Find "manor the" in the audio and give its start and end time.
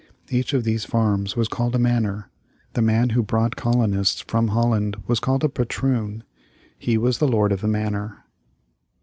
1.77-2.81